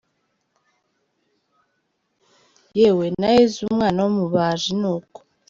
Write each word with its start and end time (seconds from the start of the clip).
Yewe 2.79 3.05
na 3.19 3.27
Yezu 3.35 3.59
umwana 3.71 3.99
w’umubaji 4.05 4.71
ni 4.81 4.87
uko. 4.95 5.19